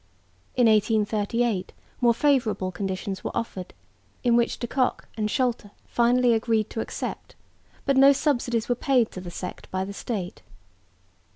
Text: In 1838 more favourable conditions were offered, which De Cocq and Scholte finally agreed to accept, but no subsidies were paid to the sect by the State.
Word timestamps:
In 0.55 0.65
1838 0.65 1.73
more 2.01 2.15
favourable 2.15 2.71
conditions 2.71 3.23
were 3.23 3.37
offered, 3.37 3.71
which 4.25 4.57
De 4.57 4.65
Cocq 4.65 5.07
and 5.15 5.29
Scholte 5.29 5.69
finally 5.85 6.33
agreed 6.33 6.71
to 6.71 6.79
accept, 6.81 7.35
but 7.85 7.97
no 7.97 8.11
subsidies 8.11 8.67
were 8.67 8.73
paid 8.73 9.11
to 9.11 9.21
the 9.21 9.29
sect 9.29 9.69
by 9.69 9.85
the 9.85 9.93
State. 9.93 10.41